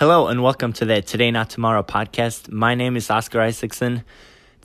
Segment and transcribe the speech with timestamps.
[0.00, 2.50] Hello and welcome to the Today Not Tomorrow podcast.
[2.50, 4.02] My name is Oscar Isaacson.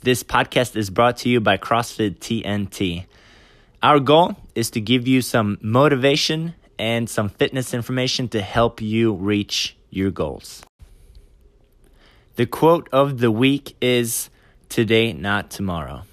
[0.00, 3.04] This podcast is brought to you by CrossFit TNT.
[3.82, 9.12] Our goal is to give you some motivation and some fitness information to help you
[9.12, 10.64] reach your goals.
[12.36, 14.30] The quote of the week is
[14.70, 16.04] Today, not tomorrow.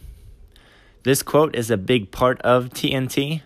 [1.03, 3.41] This quote is a big part of TNT.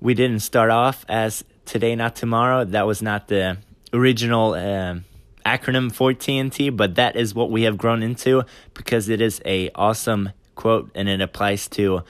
[0.00, 2.64] We didn't start off as Today, not tomorrow.
[2.64, 3.58] That was not the
[3.92, 4.96] original uh,
[5.46, 9.70] acronym for TNT, but that is what we have grown into because it is a
[9.74, 12.02] awesome quote and it applies to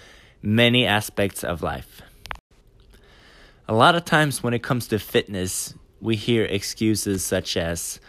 [0.42, 2.02] many aspects of life.
[3.68, 8.00] A lot of times when it comes to fitness, we hear excuses such as,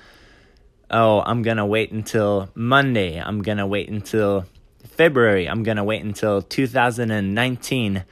[0.90, 3.22] "Oh, I'm going to wait until Monday.
[3.22, 4.46] I'm going to wait until
[4.88, 5.50] February.
[5.50, 8.04] I'm going to wait until 2019."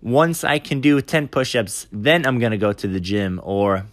[0.00, 3.40] Once I can do 10 push ups, then I'm going to go to the gym.
[3.42, 3.86] Or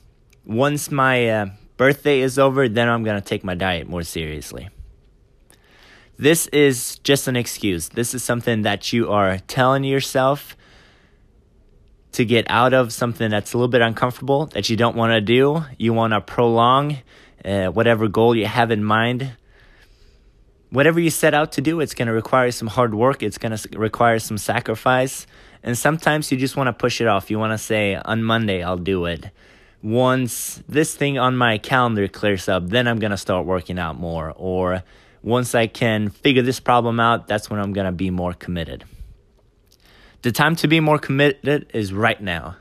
[0.46, 1.46] once my uh,
[1.78, 4.70] birthday is over, then I'm going to take my diet more seriously.
[6.18, 7.90] This is just an excuse.
[7.90, 10.56] This is something that you are telling yourself
[12.14, 15.20] to get out of something that's a little bit uncomfortable that you don't want to
[15.20, 15.66] do.
[15.78, 16.98] You want to prolong
[17.44, 19.34] uh, whatever goal you have in mind.
[20.70, 23.22] Whatever you set out to do, it's going to require some hard work.
[23.22, 25.28] It's going to require some sacrifice.
[25.62, 27.30] And sometimes you just want to push it off.
[27.30, 29.32] You want to say, on Monday, I'll do it
[29.86, 34.34] once this thing on my calendar clears up, then I'm to start working out more.
[34.36, 34.82] Or
[35.22, 38.84] once I can figure this problem out, that's when I'm to be more committed.
[40.24, 42.58] The time to be more committed is right now.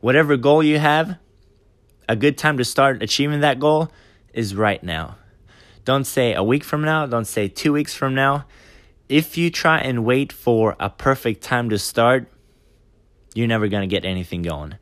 [0.00, 1.16] Whatever goal you have,
[2.08, 3.92] a good time to start achieving that goal
[4.34, 5.18] is right now.
[5.84, 8.46] Don't say a week from now, don't say two weeks from now.
[9.08, 12.26] If you try and wait for a perfect time to start,
[13.32, 14.74] you're never to get anything going.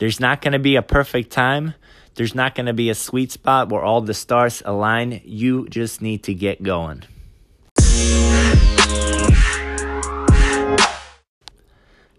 [0.00, 1.74] There's not going to be a perfect time.
[2.14, 5.20] There's not going to be a sweet spot where all the stars align.
[5.26, 7.02] You just need to get going.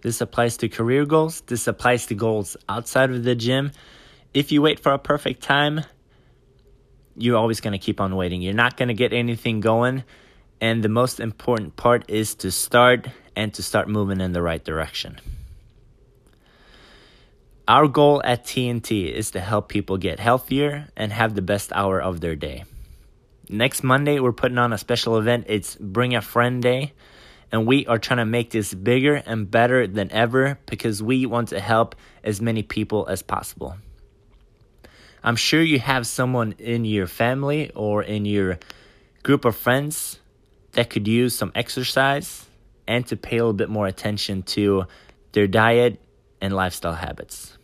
[0.04, 1.42] This applies to career goals.
[1.42, 3.72] This applies to goals outside of the gym.
[4.32, 5.82] If you wait for a perfect time,
[7.18, 8.44] you're always going to keep on waiting.
[8.44, 10.04] You're not going to get anything going.
[10.62, 14.64] And the most important part is to start and to start moving in the right
[14.64, 15.20] direction.
[17.72, 22.02] Our goal at TNT is to help people get healthier and have the best hour
[22.02, 22.66] of their day.
[23.48, 25.46] Next Monday, we're putting on a special event.
[25.48, 26.92] It's Bring a Friend Day.
[27.50, 31.48] And we are trying to make this bigger and better than ever because we want
[31.50, 31.96] to help
[32.26, 33.78] as many people as possible.
[35.24, 38.60] I'm sure you have someone in your family or in your
[39.24, 40.20] group of friends
[40.74, 42.48] that could use some exercise
[42.86, 44.88] and to pay a little bit more attention to
[45.32, 46.02] their diet
[46.42, 47.58] and lifestyle habits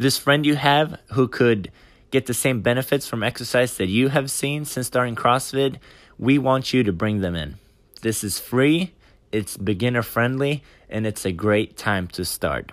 [0.00, 1.70] this friend you have who could
[2.10, 5.76] get the same benefits from exercise that you have seen since starting CrossFit,
[6.18, 7.56] we want you to bring them in.
[8.00, 8.94] This is free,
[9.30, 12.72] it's beginner friendly, and it's a great time to start.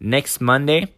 [0.00, 0.92] Next Monday,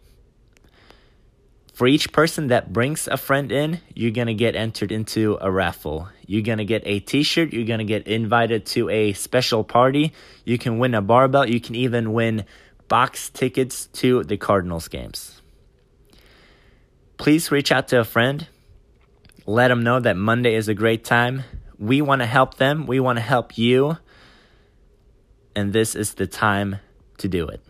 [1.75, 5.51] for each person that brings a friend in, you're going to get entered into a
[5.51, 6.09] raffle.
[6.25, 7.53] You're going to get a t shirt.
[7.53, 10.11] You're going to get invited to a special party.
[10.43, 11.47] You can win a barbell.
[11.47, 12.45] You can even win
[12.87, 15.41] box tickets to the Cardinals games.
[17.17, 18.47] Please reach out to a friend.
[19.45, 21.43] Let them know that Monday is a great time.
[21.79, 23.97] We want to help them, we want to help you,
[25.55, 26.77] and this is the time
[27.19, 27.61] to do it.